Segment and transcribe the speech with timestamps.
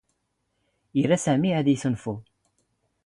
[1.01, 2.13] ⵉⵔⴰ ⵙⴰⵎⵉ ⴰⴷ ⵉⵙⵓⵏⴼⵓ.